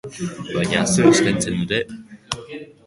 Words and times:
Baina 0.55 0.79
zer 0.93 1.11
eskaintzen 1.11 1.61
dute? 1.61 1.83